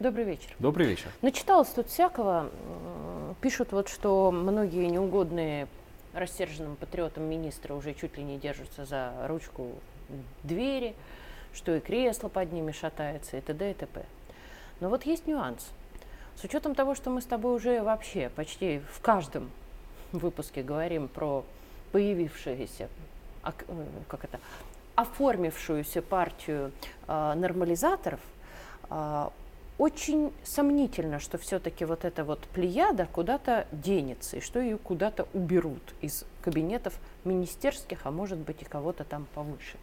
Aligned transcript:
Добрый 0.00 0.24
вечер. 0.24 0.50
Добрый 0.58 0.88
вечер. 0.88 1.06
Начиталось 1.22 1.68
тут 1.68 1.88
всякого. 1.88 2.50
Пишут 3.40 3.70
вот, 3.70 3.88
что 3.88 4.32
многие 4.32 4.86
неугодные 4.86 5.68
рассерженным 6.12 6.74
патриотам 6.74 7.22
министры 7.24 7.74
уже 7.74 7.94
чуть 7.94 8.16
ли 8.18 8.24
не 8.24 8.36
держатся 8.38 8.84
за 8.84 9.12
ручку 9.28 9.68
двери, 10.42 10.96
что 11.52 11.76
и 11.76 11.80
кресло 11.80 12.28
под 12.28 12.52
ними 12.52 12.72
шатается, 12.72 13.36
и 13.36 13.40
т.д. 13.40 13.70
и 13.70 13.74
т.п. 13.74 14.04
Но 14.80 14.88
вот 14.88 15.06
есть 15.06 15.28
нюанс. 15.28 15.70
С 16.34 16.42
учетом 16.42 16.74
того, 16.74 16.96
что 16.96 17.10
мы 17.10 17.20
с 17.20 17.26
тобой 17.26 17.54
уже 17.54 17.80
вообще 17.80 18.30
почти 18.34 18.80
в 18.90 19.00
каждом 19.00 19.48
выпуске 20.10 20.64
говорим 20.64 21.06
про 21.06 21.44
появившиеся, 21.92 22.88
э, 23.44 23.50
как 24.08 24.24
это, 24.24 24.40
оформившуюся 24.96 26.02
партию 26.02 26.72
э, 27.06 27.34
нормализаторов, 27.34 28.20
э, 28.90 29.28
очень 29.78 30.32
сомнительно, 30.44 31.18
что 31.18 31.38
все-таки 31.38 31.84
вот 31.84 32.04
эта 32.04 32.24
вот 32.24 32.40
плеяда 32.40 33.08
куда-то 33.10 33.66
денется, 33.72 34.36
и 34.36 34.40
что 34.40 34.60
ее 34.60 34.78
куда-то 34.78 35.26
уберут 35.34 35.82
из 36.00 36.24
кабинетов 36.42 36.98
министерских, 37.24 38.00
а 38.04 38.10
может 38.10 38.38
быть 38.38 38.62
и 38.62 38.64
кого-то 38.64 39.04
там 39.04 39.26
повыше. 39.34 39.76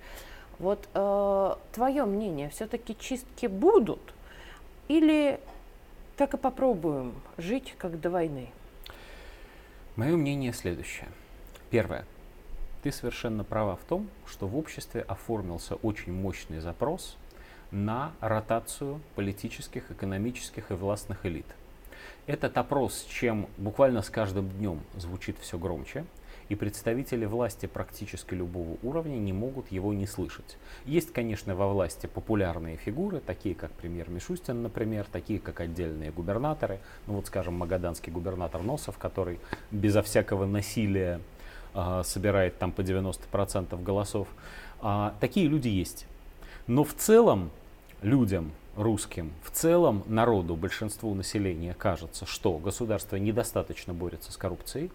Вот 0.59 0.87
э, 0.93 1.55
твое 1.73 2.05
мнение, 2.05 2.49
все-таки 2.49 2.95
чистки 2.97 3.47
будут 3.47 4.13
или 4.87 5.39
так 6.15 6.33
и 6.35 6.37
попробуем 6.37 7.15
жить 7.37 7.75
как 7.77 7.99
до 7.99 8.09
войны? 8.09 8.49
Мое 9.95 10.15
мнение 10.15 10.53
следующее. 10.53 11.07
Первое. 11.69 12.05
Ты 12.83 12.91
совершенно 12.91 13.43
права 13.43 13.75
в 13.75 13.83
том, 13.83 14.09
что 14.25 14.47
в 14.47 14.57
обществе 14.57 15.01
оформился 15.01 15.75
очень 15.75 16.13
мощный 16.13 16.59
запрос 16.59 17.17
на 17.71 18.11
ротацию 18.19 19.01
политических, 19.15 19.91
экономических 19.91 20.71
и 20.71 20.73
властных 20.73 21.25
элит. 21.25 21.45
Этот 22.27 22.57
опрос, 22.57 23.05
чем 23.09 23.47
буквально 23.57 24.01
с 24.01 24.09
каждым 24.09 24.49
днем 24.49 24.81
звучит 24.95 25.37
все 25.39 25.57
громче, 25.57 26.05
и 26.49 26.55
представители 26.55 27.25
власти 27.25 27.65
практически 27.65 28.33
любого 28.33 28.77
уровня 28.83 29.15
не 29.15 29.31
могут 29.31 29.71
его 29.71 29.93
не 29.93 30.05
слышать. 30.05 30.57
Есть, 30.85 31.13
конечно, 31.13 31.55
во 31.55 31.71
власти 31.71 32.07
популярные 32.07 32.75
фигуры, 32.75 33.21
такие 33.21 33.55
как 33.55 33.71
премьер 33.71 34.09
Мишустин, 34.09 34.61
например, 34.61 35.05
такие 35.09 35.39
как 35.39 35.61
отдельные 35.61 36.11
губернаторы, 36.11 36.79
ну 37.07 37.13
вот, 37.13 37.27
скажем, 37.27 37.53
магаданский 37.53 38.11
губернатор 38.11 38.61
Носов, 38.63 38.97
который 38.97 39.39
безо 39.71 40.03
всякого 40.03 40.45
насилия 40.45 41.21
э, 41.73 42.01
собирает 42.03 42.57
там 42.59 42.73
по 42.73 42.81
90% 42.81 43.81
голосов. 43.81 44.27
А, 44.81 45.15
такие 45.21 45.47
люди 45.47 45.69
есть. 45.69 46.05
Но 46.67 46.83
в 46.83 46.93
целом 46.93 47.49
людям, 48.01 48.51
русским, 48.75 49.31
в 49.43 49.51
целом 49.51 50.03
народу, 50.07 50.55
большинству 50.55 51.13
населения 51.13 51.73
кажется, 51.73 52.25
что 52.25 52.57
государство 52.57 53.15
недостаточно 53.15 53.93
борется 53.93 54.31
с 54.31 54.37
коррупцией, 54.37 54.91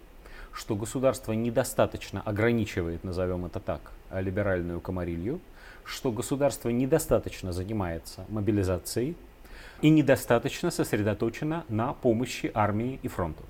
что 0.51 0.75
государство 0.75 1.33
недостаточно 1.33 2.21
ограничивает, 2.21 3.03
назовем 3.03 3.45
это 3.45 3.59
так, 3.59 3.91
либеральную 4.11 4.81
комарилью, 4.81 5.39
что 5.83 6.11
государство 6.11 6.69
недостаточно 6.69 7.53
занимается 7.53 8.25
мобилизацией 8.29 9.15
и 9.81 9.89
недостаточно 9.89 10.71
сосредоточено 10.71 11.63
на 11.69 11.93
помощи 11.93 12.51
армии 12.53 12.99
и 13.03 13.07
фронту. 13.07 13.43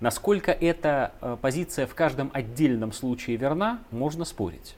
Насколько 0.00 0.50
эта 0.52 1.12
э, 1.20 1.36
позиция 1.40 1.86
в 1.86 1.94
каждом 1.94 2.30
отдельном 2.34 2.92
случае 2.92 3.36
верна, 3.36 3.78
можно 3.90 4.24
спорить. 4.24 4.76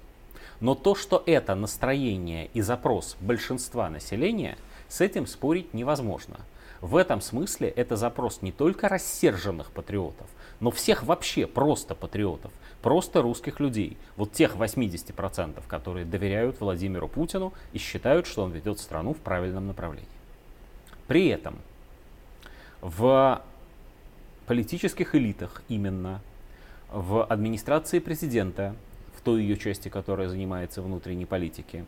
Но 0.60 0.74
то, 0.74 0.94
что 0.94 1.22
это 1.26 1.54
настроение 1.54 2.48
и 2.54 2.60
запрос 2.60 3.16
большинства 3.20 3.90
населения, 3.90 4.56
с 4.88 5.00
этим 5.00 5.26
спорить 5.26 5.74
невозможно. 5.74 6.38
В 6.80 6.96
этом 6.96 7.20
смысле 7.20 7.68
это 7.68 7.96
запрос 7.96 8.42
не 8.42 8.52
только 8.52 8.88
рассерженных 8.88 9.70
патриотов, 9.70 10.26
но 10.60 10.70
всех 10.70 11.02
вообще 11.02 11.46
просто 11.46 11.94
патриотов, 11.94 12.52
просто 12.82 13.22
русских 13.22 13.58
людей. 13.58 13.96
Вот 14.16 14.32
тех 14.32 14.56
80%, 14.56 15.62
которые 15.66 16.04
доверяют 16.04 16.60
Владимиру 16.60 17.08
Путину 17.08 17.54
и 17.72 17.78
считают, 17.78 18.26
что 18.26 18.42
он 18.42 18.52
ведет 18.52 18.78
страну 18.80 19.14
в 19.14 19.18
правильном 19.18 19.66
направлении. 19.66 20.08
При 21.06 21.28
этом 21.28 21.56
в 22.82 23.42
политических 24.46 25.14
элитах 25.14 25.62
именно, 25.68 26.20
в 26.92 27.24
администрации 27.24 27.98
президента, 27.98 28.76
той 29.20 29.42
ее 29.42 29.56
части, 29.56 29.88
которая 29.88 30.28
занимается 30.28 30.82
внутренней 30.82 31.26
политикой, 31.26 31.84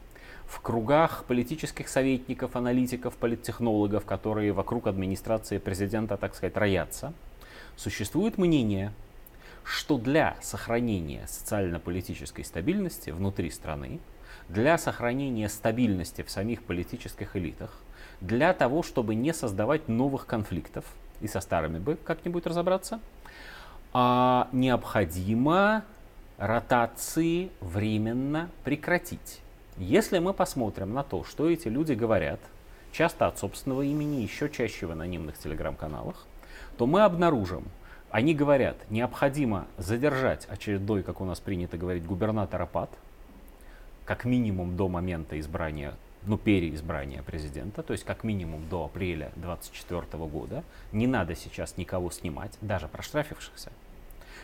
в 0.46 0.60
кругах 0.60 1.24
политических 1.24 1.88
советников, 1.88 2.56
аналитиков, 2.56 3.16
политтехнологов, 3.16 4.04
которые 4.04 4.52
вокруг 4.52 4.86
администрации 4.86 5.58
президента, 5.58 6.16
так 6.16 6.34
сказать, 6.34 6.56
роятся, 6.56 7.12
существует 7.76 8.38
мнение, 8.38 8.92
что 9.64 9.98
для 9.98 10.36
сохранения 10.40 11.26
социально-политической 11.26 12.44
стабильности 12.44 13.10
внутри 13.10 13.50
страны, 13.50 13.98
для 14.48 14.78
сохранения 14.78 15.48
стабильности 15.48 16.22
в 16.22 16.30
самих 16.30 16.62
политических 16.62 17.34
элитах, 17.34 17.80
для 18.20 18.52
того, 18.54 18.84
чтобы 18.84 19.16
не 19.16 19.34
создавать 19.34 19.88
новых 19.88 20.26
конфликтов, 20.26 20.84
и 21.20 21.26
со 21.26 21.40
старыми 21.40 21.78
бы 21.78 21.96
как-нибудь 21.96 22.46
разобраться, 22.46 23.00
а 23.92 24.48
необходимо 24.52 25.84
ротации 26.38 27.50
временно 27.60 28.50
прекратить. 28.64 29.40
Если 29.78 30.18
мы 30.18 30.32
посмотрим 30.32 30.92
на 30.92 31.02
то, 31.02 31.24
что 31.24 31.48
эти 31.48 31.68
люди 31.68 31.92
говорят, 31.92 32.40
часто 32.92 33.26
от 33.26 33.38
собственного 33.38 33.82
имени, 33.82 34.22
еще 34.22 34.48
чаще 34.48 34.86
в 34.86 34.90
анонимных 34.90 35.38
телеграм-каналах, 35.38 36.26
то 36.76 36.86
мы 36.86 37.02
обнаружим, 37.02 37.64
они 38.10 38.34
говорят, 38.34 38.76
необходимо 38.90 39.66
задержать 39.78 40.46
очередной, 40.46 41.02
как 41.02 41.20
у 41.20 41.24
нас 41.24 41.40
принято 41.40 41.76
говорить, 41.76 42.06
губернатора 42.06 42.66
ПАД, 42.66 42.90
как 44.04 44.24
минимум 44.24 44.76
до 44.76 44.88
момента 44.88 45.38
избрания, 45.40 45.94
ну, 46.24 46.38
переизбрания 46.38 47.22
президента, 47.22 47.82
то 47.82 47.92
есть 47.92 48.04
как 48.04 48.24
минимум 48.24 48.68
до 48.68 48.84
апреля 48.84 49.32
2024 49.36 50.24
года. 50.26 50.64
Не 50.92 51.06
надо 51.06 51.34
сейчас 51.34 51.76
никого 51.76 52.10
снимать, 52.10 52.56
даже 52.60 52.88
проштрафившихся 52.88 53.72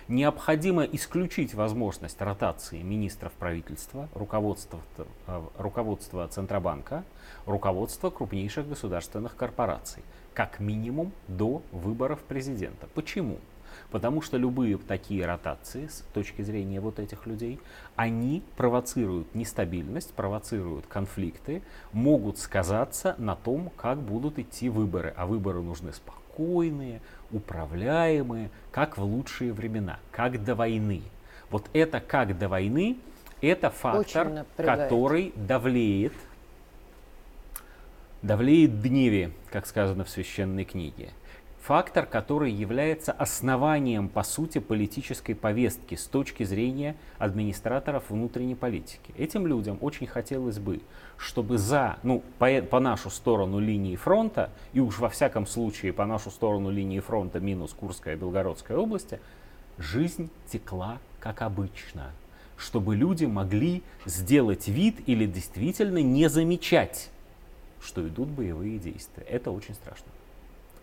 необходимо 0.09 0.85
исключить 0.85 1.55
возможность 1.55 2.21
ротации 2.21 2.83
министров 2.83 3.33
правительства, 3.33 4.09
руководства, 4.15 4.81
э, 5.27 5.43
руководства 5.59 6.27
Центробанка, 6.29 7.05
руководства 7.47 8.11
крупнейших 8.11 8.69
государственных 8.69 9.37
корпораций, 9.37 10.03
как 10.35 10.61
минимум 10.61 11.13
до 11.29 11.63
выборов 11.73 12.21
президента. 12.21 12.87
Почему? 12.95 13.39
Потому 13.91 14.23
что 14.23 14.37
любые 14.37 14.79
такие 14.79 15.25
ротации 15.25 15.87
с 15.87 16.05
точки 16.13 16.43
зрения 16.43 16.81
вот 16.81 16.99
этих 16.99 17.27
людей, 17.27 17.59
они 17.97 18.43
провоцируют 18.57 19.35
нестабильность, 19.35 20.13
провоцируют 20.15 20.87
конфликты, 20.87 21.63
могут 21.93 22.39
сказаться 22.39 23.15
на 23.19 23.35
том, 23.35 23.71
как 23.77 23.99
будут 23.99 24.39
идти 24.39 24.69
выборы. 24.69 25.15
А 25.17 25.27
выборы 25.27 25.63
нужны 25.63 25.93
спокойно 25.93 26.22
спокойные, 26.33 27.01
управляемые, 27.31 28.51
как 28.71 28.99
в 28.99 29.03
лучшие 29.03 29.53
времена, 29.53 29.99
как 30.11 30.43
до 30.45 30.55
войны. 30.55 31.03
Вот 31.51 31.69
это 31.73 32.01
как 32.01 32.39
до 32.39 32.49
войны, 32.49 32.97
это 33.41 33.71
фактор, 33.71 34.47
который 34.57 35.33
давлеет, 35.37 36.13
давлеет 38.23 38.81
дневе, 38.81 39.33
как 39.51 39.67
сказано 39.67 40.05
в 40.05 40.09
священной 40.09 40.65
книге 40.65 41.11
фактор, 41.63 42.07
который 42.07 42.51
является 42.51 43.13
основанием, 43.13 44.09
по 44.09 44.25
сути, 44.25 44.59
политической 44.59 45.35
повестки 45.35 45.95
с 45.95 46.05
точки 46.07 46.43
зрения 46.43 46.97
администраторов 47.19 48.11
внутренней 48.11 48.57
политики. 48.57 49.15
Этим 49.17 49.47
людям 49.47 49.79
очень 49.81 50.09
хотелось 50.09 50.59
бы, 50.59 50.81
чтобы 51.17 51.59
за, 51.59 51.99
ну, 52.03 52.23
по, 52.39 52.63
по 52.63 52.81
нашу 52.81 53.11
сторону 53.11 53.61
линии 53.61 53.95
фронта, 53.95 54.51
и 54.73 54.81
уж 54.81 54.99
во 54.99 55.09
всяком 55.09 55.47
случае 55.47 55.93
по 55.93 56.05
нашу 56.05 56.31
сторону 56.31 56.71
линии 56.71 57.01
фронта 57.01 57.39
минус 57.39 57.73
Курская 57.73 58.15
и 58.15 58.19
Белгородская 58.19 58.77
области, 58.77 59.21
жизнь 59.79 60.31
текла 60.51 60.99
как 61.21 61.43
обычно. 61.43 62.11
Чтобы 62.57 62.97
люди 62.97 63.25
могли 63.25 63.83
сделать 64.05 64.67
вид 64.67 64.97
или 65.07 65.27
действительно 65.27 65.99
не 66.03 66.29
замечать, 66.29 67.11
что 67.81 68.07
идут 68.07 68.29
боевые 68.29 68.79
действия. 68.79 69.25
Это 69.25 69.51
очень 69.51 69.75
страшно. 69.75 70.07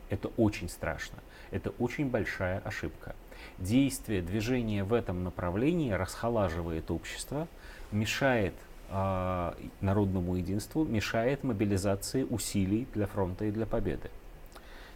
Это 0.10 0.30
очень 0.38 0.70
страшно. 0.70 1.20
Это 1.52 1.72
очень 1.80 2.10
большая 2.10 2.60
ошибка. 2.60 3.16
Действие, 3.58 4.22
движение 4.22 4.84
в 4.84 4.94
этом 4.94 5.24
направлении 5.24 5.92
расхолаживает 5.92 6.92
общество, 6.92 7.48
мешает 7.92 8.54
э, 8.90 9.54
народному 9.82 10.36
единству, 10.36 10.84
мешает 10.84 11.44
мобилизации 11.44 12.24
усилий 12.24 12.88
для 12.94 13.08
фронта 13.08 13.46
и 13.46 13.52
для 13.52 13.66
победы. 13.66 14.10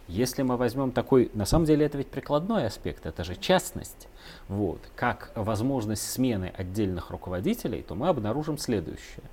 Если 0.06 0.42
мы 0.42 0.58
возьмем 0.58 0.92
такой, 0.92 1.30
на 1.32 1.46
самом 1.46 1.64
деле 1.64 1.86
это 1.86 1.96
ведь 1.96 2.08
прикладной 2.08 2.66
аспект, 2.66 3.06
это 3.06 3.24
же 3.24 3.36
частность, 3.36 4.08
вот, 4.48 4.80
как 4.94 5.32
возможность 5.34 6.10
смены 6.10 6.52
отдельных 6.56 7.10
руководителей, 7.10 7.82
то 7.82 7.94
мы 7.94 8.08
обнаружим 8.08 8.58
следующее. 8.58 9.24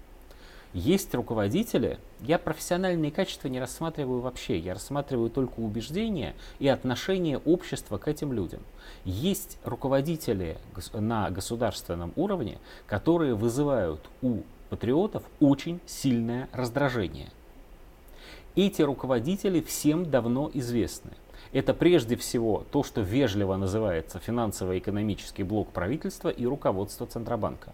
Есть 0.73 1.13
руководители, 1.13 1.99
я 2.21 2.39
профессиональные 2.39 3.11
качества 3.11 3.49
не 3.49 3.59
рассматриваю 3.59 4.21
вообще, 4.21 4.57
я 4.57 4.73
рассматриваю 4.73 5.29
только 5.29 5.59
убеждения 5.59 6.33
и 6.59 6.69
отношение 6.69 7.39
общества 7.39 7.97
к 7.97 8.07
этим 8.07 8.31
людям. 8.31 8.61
Есть 9.03 9.57
руководители 9.65 10.57
на 10.93 11.29
государственном 11.29 12.13
уровне, 12.15 12.57
которые 12.87 13.35
вызывают 13.35 13.99
у 14.21 14.43
патриотов 14.69 15.23
очень 15.41 15.81
сильное 15.85 16.47
раздражение. 16.53 17.31
Эти 18.55 18.81
руководители 18.81 19.59
всем 19.59 20.09
давно 20.09 20.49
известны. 20.53 21.11
Это 21.51 21.73
прежде 21.73 22.15
всего 22.15 22.65
то, 22.71 22.83
что 22.83 23.01
вежливо 23.01 23.57
называется 23.57 24.19
финансово-экономический 24.19 25.43
блок 25.43 25.69
правительства 25.71 26.29
и 26.29 26.45
руководство 26.45 27.05
Центробанка. 27.05 27.73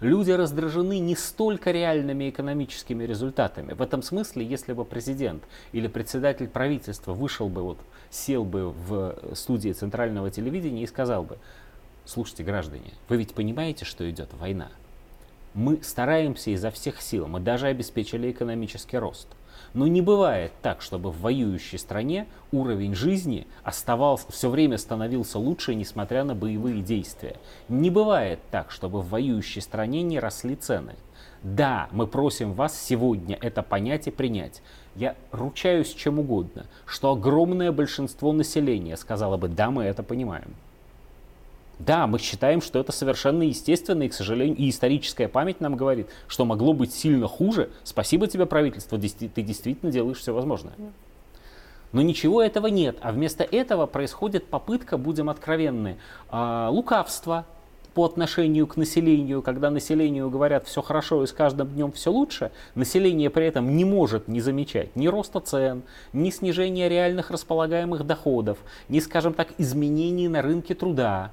Люди 0.00 0.30
раздражены 0.30 0.98
не 0.98 1.16
столько 1.16 1.70
реальными 1.70 2.30
экономическими 2.30 3.04
результатами. 3.04 3.72
В 3.72 3.82
этом 3.82 4.02
смысле, 4.02 4.44
если 4.44 4.72
бы 4.72 4.84
президент 4.84 5.42
или 5.72 5.88
председатель 5.88 6.48
правительства 6.48 7.12
вышел 7.12 7.48
бы, 7.48 7.62
вот, 7.62 7.78
сел 8.10 8.44
бы 8.44 8.70
в 8.70 9.16
студии 9.34 9.72
центрального 9.72 10.30
телевидения 10.30 10.82
и 10.82 10.86
сказал 10.86 11.24
бы, 11.24 11.38
слушайте, 12.04 12.44
граждане, 12.44 12.92
вы 13.08 13.16
ведь 13.16 13.34
понимаете, 13.34 13.84
что 13.84 14.08
идет 14.08 14.28
война? 14.34 14.70
Мы 15.54 15.80
стараемся 15.82 16.50
изо 16.50 16.70
всех 16.70 17.00
сил, 17.00 17.26
мы 17.26 17.40
даже 17.40 17.68
обеспечили 17.68 18.30
экономический 18.30 18.98
рост– 18.98 19.28
но 19.74 19.88
не 19.88 20.00
бывает 20.00 20.52
так, 20.62 20.80
чтобы 20.80 21.10
в 21.10 21.20
воюющей 21.20 21.78
стране 21.78 22.26
уровень 22.52 22.94
жизни 22.94 23.46
оставался, 23.64 24.30
все 24.30 24.48
время 24.48 24.78
становился 24.78 25.38
лучше, 25.38 25.74
несмотря 25.74 26.22
на 26.22 26.34
боевые 26.34 26.80
действия. 26.80 27.36
Не 27.68 27.90
бывает 27.90 28.38
так, 28.50 28.70
чтобы 28.70 29.00
в 29.00 29.08
воюющей 29.10 29.60
стране 29.60 30.02
не 30.02 30.20
росли 30.20 30.54
цены. 30.54 30.94
Да, 31.42 31.88
мы 31.90 32.06
просим 32.06 32.54
вас 32.54 32.80
сегодня 32.80 33.36
это 33.40 33.62
понять 33.62 34.06
и 34.06 34.10
принять. 34.12 34.62
Я 34.94 35.16
ручаюсь 35.32 35.92
чем 35.92 36.20
угодно, 36.20 36.66
что 36.86 37.10
огромное 37.12 37.72
большинство 37.72 38.32
населения 38.32 38.96
сказало 38.96 39.36
бы, 39.36 39.48
да, 39.48 39.70
мы 39.70 39.82
это 39.84 40.02
понимаем. 40.04 40.54
Да, 41.78 42.06
мы 42.06 42.18
считаем, 42.18 42.60
что 42.62 42.78
это 42.78 42.92
совершенно 42.92 43.42
естественно, 43.42 44.04
и, 44.04 44.08
к 44.08 44.14
сожалению, 44.14 44.56
и 44.56 44.70
историческая 44.70 45.28
память 45.28 45.60
нам 45.60 45.76
говорит, 45.76 46.08
что 46.28 46.44
могло 46.44 46.72
быть 46.72 46.92
сильно 46.92 47.26
хуже. 47.26 47.70
Спасибо 47.82 48.26
тебе, 48.26 48.46
правительство, 48.46 48.98
ты 48.98 49.42
действительно 49.42 49.90
делаешь 49.90 50.18
все 50.18 50.32
возможное. 50.32 50.74
Но 51.92 52.02
ничего 52.02 52.42
этого 52.42 52.66
нет, 52.66 52.98
а 53.02 53.12
вместо 53.12 53.44
этого 53.44 53.86
происходит 53.86 54.46
попытка, 54.46 54.98
будем 54.98 55.30
откровенны, 55.30 55.96
а, 56.28 56.68
лукавства 56.68 57.46
по 57.94 58.04
отношению 58.04 58.66
к 58.66 58.76
населению, 58.76 59.42
когда 59.42 59.70
населению 59.70 60.28
говорят 60.28 60.66
все 60.66 60.82
хорошо 60.82 61.22
и 61.22 61.26
с 61.26 61.32
каждым 61.32 61.68
днем 61.68 61.92
все 61.92 62.10
лучше, 62.10 62.50
население 62.74 63.30
при 63.30 63.46
этом 63.46 63.76
не 63.76 63.84
может 63.84 64.26
не 64.26 64.40
замечать 64.40 64.96
ни 64.96 65.06
роста 65.06 65.38
цен, 65.38 65.82
ни 66.12 66.30
снижения 66.30 66.88
реальных 66.88 67.30
располагаемых 67.30 68.04
доходов, 68.04 68.58
ни, 68.88 68.98
скажем 68.98 69.32
так, 69.32 69.48
изменений 69.58 70.26
на 70.26 70.42
рынке 70.42 70.74
труда, 70.74 71.30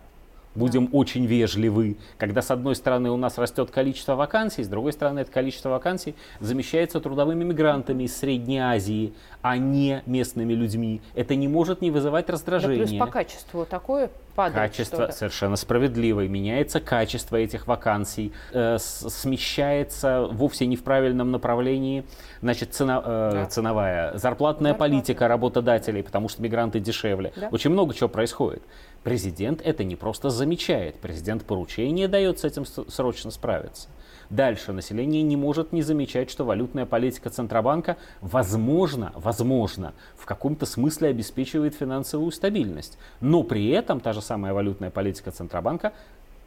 Будем 0.54 0.88
да. 0.88 0.98
очень 0.98 1.26
вежливы, 1.26 1.98
когда 2.18 2.42
с 2.42 2.52
одной 2.52 2.76
стороны 2.76 3.10
у 3.10 3.18
нас 3.18 3.38
растет 3.38 3.72
количество 3.72 4.16
вакансий, 4.16 4.64
с 4.64 4.68
другой 4.68 4.94
стороны 4.94 5.20
это 5.20 5.32
количество 5.32 5.70
вакансий 5.70 6.16
замещается 6.40 7.00
трудовыми 7.00 7.44
мигрантами 7.44 8.04
из 8.04 8.18
Средней 8.18 8.60
Азии, 8.60 9.14
а 9.42 9.58
не 9.58 10.04
местными 10.06 10.54
людьми. 10.54 11.02
Это 11.16 11.36
не 11.36 11.48
может 11.48 11.82
не 11.82 11.90
вызывать 11.90 12.30
раздражения. 12.30 12.80
Да 12.80 12.88
плюс 12.88 13.00
по 13.00 13.08
качеству 13.08 13.66
такое 13.66 14.12
падает. 14.36 14.72
Качество 14.72 15.10
совершенно 15.12 15.56
справедливое. 15.56 16.28
Меняется 16.28 16.80
качество 16.80 17.36
этих 17.36 17.68
вакансий, 17.68 18.32
э, 18.54 18.78
смещается 18.80 20.28
вовсе 20.32 20.66
не 20.66 20.76
в 20.76 20.84
правильном 20.84 21.32
направлении 21.32 22.06
значит, 22.42 22.74
цена, 22.74 23.02
э, 23.04 23.30
да. 23.34 23.46
ценовая, 23.46 24.18
зарплатная 24.18 24.72
Зарплата. 24.72 24.92
политика 24.92 25.28
работодателей, 25.28 26.04
потому 26.04 26.30
что 26.30 26.42
мигранты 26.42 26.80
дешевле. 26.80 27.34
Да. 27.36 27.50
Очень 27.52 27.72
много 27.72 27.94
чего 27.94 28.10
происходит. 28.10 28.64
Президент 29.04 29.62
это 29.64 29.84
не 29.84 29.96
просто 29.96 30.30
замечает, 30.30 30.96
президент 30.96 31.44
поручение 31.44 32.08
дает 32.08 32.40
с 32.40 32.44
этим 32.44 32.66
срочно 32.66 33.32
справиться. 33.32 33.90
Дальше 34.30 34.74
население 34.74 35.24
не 35.24 35.36
может 35.36 35.74
не 35.74 35.82
замечать, 35.82 36.30
что 36.30 36.46
валютная 36.46 36.86
политика 36.86 37.30
Центробанка, 37.32 37.98
возможно, 38.22 39.12
возможно, 39.16 39.94
в 40.16 40.26
каком-то 40.26 40.66
смысле 40.66 41.10
обеспечивает 41.10 41.74
финансовую 41.74 42.32
стабильность. 42.32 43.00
Но 43.22 43.44
при 43.44 43.70
этом 43.70 44.00
та 44.00 44.14
же 44.14 44.22
самая 44.22 44.54
валютная 44.54 44.92
политика 44.92 45.32
Центробанка 45.32 45.94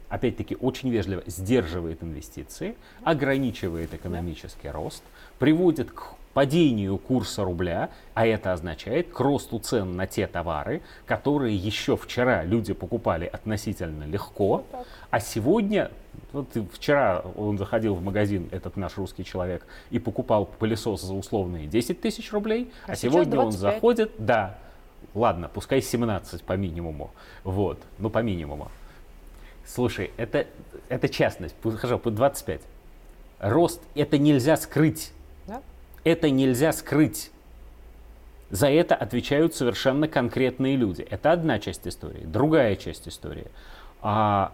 опять-таки 0.07 0.55
очень 0.55 0.89
вежливо 0.89 1.23
сдерживает 1.27 2.01
инвестиции, 2.03 2.75
ограничивает 3.03 3.93
экономический 3.93 4.69
рост, 4.69 5.03
приводит 5.39 5.91
к 5.91 6.15
падению 6.35 6.97
курса 6.97 7.45
рубля, 7.45 7.91
а 8.13 8.27
это 8.27 8.51
означает 8.51 9.07
к 9.07 9.17
росту 9.21 9.57
цен 9.57 9.95
на 9.95 10.05
те 10.05 10.27
товары, 10.27 10.81
которые 11.05 11.55
еще 11.55 11.95
вчера 11.95 12.43
люди 12.43 12.73
покупали 12.73 13.25
относительно 13.25 14.03
легко, 14.03 14.65
а 15.09 15.21
сегодня, 15.21 15.91
вот 16.33 16.49
вчера 16.73 17.23
он 17.37 17.57
заходил 17.57 17.95
в 17.95 18.03
магазин, 18.03 18.49
этот 18.51 18.75
наш 18.75 18.97
русский 18.97 19.23
человек, 19.23 19.65
и 19.91 19.97
покупал 19.97 20.45
пылесос 20.45 21.03
за 21.03 21.13
условные 21.13 21.67
10 21.67 22.01
тысяч 22.01 22.33
рублей, 22.33 22.69
а, 22.85 22.91
а 22.91 22.95
сегодня 22.97 23.31
25. 23.31 23.45
он 23.45 23.51
заходит, 23.53 24.11
да, 24.17 24.57
ладно, 25.13 25.49
пускай 25.51 25.81
17 25.81 26.43
по 26.43 26.53
минимуму, 26.57 27.11
вот, 27.45 27.81
ну 27.97 28.09
по 28.09 28.19
минимуму. 28.19 28.69
Слушай, 29.65 30.11
это, 30.17 30.47
это 30.89 31.07
частность, 31.07 31.55
хорошо, 31.63 31.97
25. 31.97 32.59
Рост, 33.39 33.81
это 33.95 34.17
нельзя 34.17 34.57
скрыть. 34.57 35.13
Это 36.05 36.29
нельзя 36.29 36.71
скрыть. 36.71 37.31
За 38.51 38.69
это 38.69 38.95
отвечают 38.95 39.55
совершенно 39.55 40.07
конкретные 40.07 40.75
люди. 40.75 41.01
Это 41.01 41.31
одна 41.31 41.59
часть 41.59 41.87
истории. 41.87 42.23
Другая 42.23 42.75
часть 42.75 43.07
истории. 43.07 43.47
А 44.01 44.53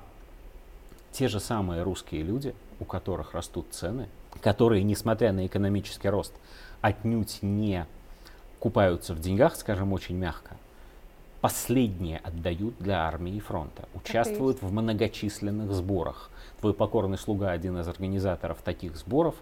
те 1.12 1.28
же 1.28 1.42
самые 1.42 1.84
русские 1.84 2.24
люди, 2.24 2.56
у 2.80 2.86
которых 2.86 3.34
растут 3.34 3.68
цены, 3.72 4.08
которые, 4.42 4.84
несмотря 4.84 5.34
на 5.34 5.46
экономический 5.46 6.08
рост, 6.08 6.34
отнюдь 6.80 7.40
не 7.42 7.86
купаются 8.60 9.14
в 9.14 9.20
деньгах, 9.20 9.58
скажем 9.58 9.92
очень 9.92 10.16
мягко, 10.16 10.56
последние 11.42 12.20
отдают 12.20 12.76
для 12.80 13.06
армии 13.06 13.34
и 13.34 13.40
фронта, 13.42 13.90
участвуют 13.94 14.62
в 14.62 14.72
многочисленных 14.72 15.74
сборах. 15.74 16.30
Твой 16.62 16.74
покорный 16.74 17.18
слуга, 17.18 17.52
один 17.52 17.78
из 17.78 17.88
организаторов 17.90 18.60
таких 18.64 18.96
сборов, 18.96 19.36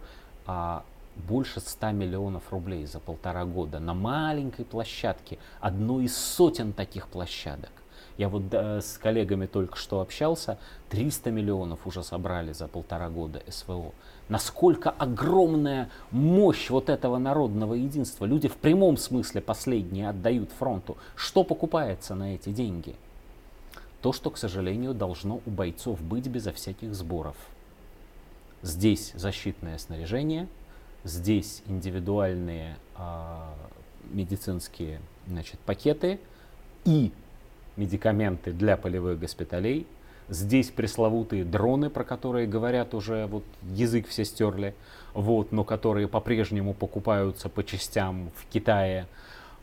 а, 0.47 0.83
больше 1.27 1.59
100 1.59 1.91
миллионов 1.91 2.51
рублей 2.51 2.85
за 2.85 2.99
полтора 2.99 3.45
года 3.45 3.79
на 3.79 3.93
маленькой 3.93 4.65
площадке, 4.65 5.37
одной 5.59 6.05
из 6.05 6.17
сотен 6.17 6.73
таких 6.73 7.07
площадок. 7.07 7.71
Я 8.17 8.27
вот 8.27 8.53
с 8.53 8.97
коллегами 8.97 9.45
только 9.45 9.77
что 9.77 10.01
общался, 10.01 10.57
300 10.89 11.31
миллионов 11.31 11.87
уже 11.87 12.03
собрали 12.03 12.51
за 12.51 12.67
полтора 12.67 13.09
года 13.09 13.41
СВО. 13.47 13.93
Насколько 14.27 14.89
огромная 14.89 15.89
мощь 16.11 16.69
вот 16.69 16.89
этого 16.89 17.17
народного 17.17 17.75
единства. 17.75 18.25
Люди 18.25 18.49
в 18.49 18.57
прямом 18.57 18.97
смысле 18.97 19.39
последние 19.39 20.09
отдают 20.09 20.51
фронту. 20.51 20.97
Что 21.15 21.45
покупается 21.45 22.13
на 22.13 22.35
эти 22.35 22.49
деньги? 22.49 22.95
То, 24.01 24.11
что, 24.11 24.29
к 24.29 24.37
сожалению, 24.37 24.93
должно 24.93 25.39
у 25.45 25.49
бойцов 25.49 26.01
быть 26.01 26.27
безо 26.27 26.51
всяких 26.51 26.93
сборов. 26.93 27.37
Здесь 28.61 29.13
защитное 29.15 29.77
снаряжение– 29.77 30.47
Здесь 31.03 31.63
индивидуальные 31.67 32.77
а, 32.95 33.53
медицинские 34.11 34.99
значит, 35.27 35.59
пакеты 35.61 36.19
и 36.85 37.11
медикаменты 37.77 38.51
для 38.51 38.75
полевых 38.77 39.19
госпиталей. 39.19 39.87
Здесь 40.27 40.69
пресловутые 40.69 41.43
дроны, 41.43 41.89
про 41.89 42.03
которые 42.03 42.45
говорят 42.45 42.93
уже, 42.93 43.25
вот 43.27 43.43
язык 43.63 44.07
все 44.07 44.25
стерли, 44.25 44.75
вот, 45.13 45.51
но 45.51 45.63
которые 45.63 46.07
по-прежнему 46.07 46.73
покупаются 46.73 47.49
по 47.49 47.63
частям 47.63 48.29
в 48.35 48.45
Китае. 48.51 49.07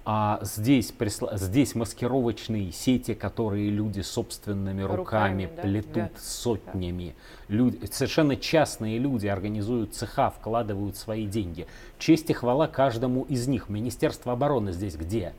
А 0.08 0.38
здесь, 0.42 0.94
здесь 1.32 1.74
маскировочные 1.74 2.70
сети, 2.70 3.12
которые 3.12 3.70
люди 3.70 4.02
собственными 4.02 4.82
руками, 4.82 5.46
руками 5.46 5.50
да? 5.56 5.62
плетут 5.62 5.94
да. 5.94 6.10
сотнями. 6.20 7.16
Люди, 7.48 7.84
совершенно 7.90 8.36
частные 8.36 8.98
люди 8.98 9.26
организуют 9.26 9.96
цеха, 9.96 10.30
вкладывают 10.30 10.96
свои 10.96 11.26
деньги. 11.26 11.66
Честь 11.98 12.30
и 12.30 12.34
хвала 12.34 12.68
каждому 12.68 13.24
из 13.24 13.48
них. 13.48 13.68
Министерство 13.68 14.32
обороны 14.32 14.70
здесь 14.70 14.94
где? 14.94 15.32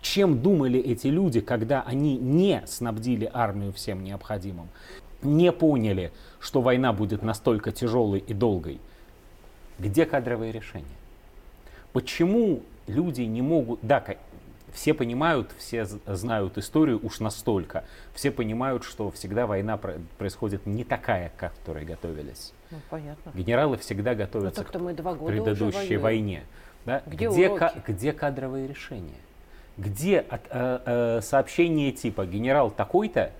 Чем 0.00 0.40
думали 0.40 0.80
эти 0.80 1.08
люди, 1.08 1.42
когда 1.42 1.82
они 1.82 2.16
не 2.16 2.62
снабдили 2.66 3.30
армию 3.30 3.74
всем 3.74 4.02
необходимым? 4.02 4.70
Не 5.20 5.52
поняли, 5.52 6.12
что 6.40 6.62
война 6.62 6.94
будет 6.94 7.22
настолько 7.22 7.72
тяжелой 7.72 8.20
и 8.20 8.32
долгой? 8.32 8.80
Где 9.78 10.06
кадровые 10.06 10.50
решения? 10.50 10.86
Почему 11.92 12.62
люди 12.86 13.22
не 13.22 13.42
могут... 13.42 13.80
Да, 13.82 14.04
все 14.72 14.92
понимают, 14.94 15.52
все 15.58 15.86
знают 15.86 16.58
историю 16.58 17.00
уж 17.02 17.20
настолько. 17.20 17.84
Все 18.14 18.30
понимают, 18.30 18.84
что 18.84 19.10
всегда 19.10 19.46
война 19.46 19.78
происходит 20.18 20.66
не 20.66 20.84
такая, 20.84 21.30
к 21.30 21.36
которой 21.36 21.84
готовились. 21.84 22.52
Ну, 22.70 22.78
понятно. 22.90 23.32
Генералы 23.34 23.78
всегда 23.78 24.14
готовятся 24.14 24.62
ну, 24.62 24.78
к 24.78 24.80
мы 24.80 24.92
два 24.92 25.14
года 25.14 25.32
предыдущей 25.32 25.96
войне. 25.96 26.44
Да? 26.84 27.02
Где, 27.06 27.28
где, 27.28 27.56
ка- 27.56 27.74
где 27.86 28.12
кадровые 28.12 28.68
решения? 28.68 29.16
Где 29.76 30.20
от, 30.20 30.42
э, 30.50 30.80
э, 30.84 31.20
сообщение 31.22 31.92
типа 31.92 32.26
генерал 32.26 32.70
такой-то 32.70 33.32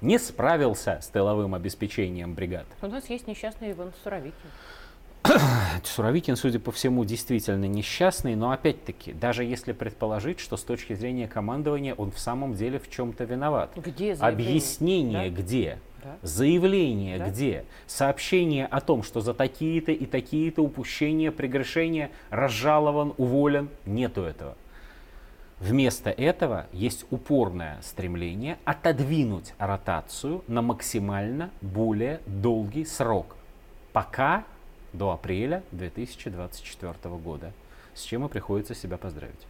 не 0.00 0.18
справился 0.18 1.00
с 1.02 1.08
тыловым 1.08 1.54
обеспечением 1.54 2.34
бригад? 2.34 2.66
У 2.82 2.86
нас 2.86 3.08
есть 3.08 3.26
несчастный 3.26 3.72
Иван 3.72 3.92
Суровикин. 4.02 4.50
Суровикин, 5.84 6.36
судя 6.36 6.58
по 6.58 6.72
всему, 6.72 7.04
действительно 7.04 7.66
несчастный, 7.66 8.34
но 8.34 8.50
опять-таки, 8.50 9.12
даже 9.12 9.44
если 9.44 9.72
предположить, 9.72 10.40
что 10.40 10.56
с 10.56 10.62
точки 10.62 10.94
зрения 10.94 11.28
командования 11.28 11.94
он 11.94 12.10
в 12.10 12.18
самом 12.18 12.54
деле 12.54 12.78
в 12.78 12.90
чем-то 12.90 13.24
виноват. 13.24 13.70
Где? 13.76 14.14
Объяснение 14.14 15.30
да? 15.30 15.42
где? 15.42 15.78
Да. 16.02 16.16
Заявление 16.22 17.18
да? 17.18 17.28
где? 17.28 17.64
Сообщение 17.86 18.66
о 18.66 18.80
том, 18.80 19.02
что 19.02 19.20
за 19.20 19.34
такие-то 19.34 19.92
и 19.92 20.06
такие-то 20.06 20.62
упущения, 20.62 21.30
прегрешения 21.32 22.10
разжалован, 22.30 23.14
уволен. 23.16 23.68
Нету 23.84 24.22
этого. 24.22 24.56
Вместо 25.60 26.10
этого 26.10 26.66
есть 26.72 27.04
упорное 27.10 27.78
стремление 27.82 28.58
отодвинуть 28.64 29.54
ротацию 29.58 30.44
на 30.46 30.62
максимально 30.62 31.50
более 31.60 32.20
долгий 32.26 32.84
срок. 32.84 33.34
Пока 33.92 34.44
до 34.92 35.10
апреля 35.10 35.62
2024 35.72 36.94
года, 37.16 37.52
с 37.94 38.02
чем 38.02 38.24
и 38.24 38.28
приходится 38.28 38.74
себя 38.74 38.96
поздравить. 38.96 39.46